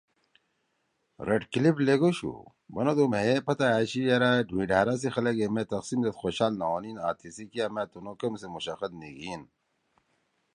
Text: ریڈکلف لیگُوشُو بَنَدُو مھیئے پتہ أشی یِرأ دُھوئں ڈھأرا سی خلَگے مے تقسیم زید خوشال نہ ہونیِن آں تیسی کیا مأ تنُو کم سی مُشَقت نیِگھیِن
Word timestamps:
ریڈکلف 1.27 1.75
لیگُوشُو 1.85 2.35
بَنَدُو 2.73 3.05
مھیئے 3.11 3.35
پتہ 3.47 3.65
أشی 3.79 4.01
یِرأ 4.07 4.31
دُھوئں 4.47 4.67
ڈھأرا 4.69 4.95
سی 5.01 5.07
خلَگے 5.13 5.47
مے 5.53 5.63
تقسیم 5.71 5.99
زید 6.03 6.15
خوشال 6.19 6.53
نہ 6.59 6.65
ہونیِن 6.69 6.97
آں 7.07 7.13
تیسی 7.19 7.45
کیا 7.51 7.65
مأ 7.73 7.83
تنُو 7.91 8.13
کم 8.19 8.33
سی 8.41 8.47
مُشَقت 8.53 8.91
نیِگھیِن 8.99 9.41